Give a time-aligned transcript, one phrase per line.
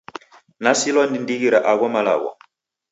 [0.63, 2.31] Nasilwa ni ndighi ra agho malagho.